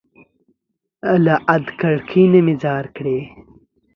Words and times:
له 1.25 1.35
ادکړکۍ 1.55 2.23
نه 2.33 2.39
مي 2.45 2.55
ځار 2.63 2.85
کړى 2.95 3.19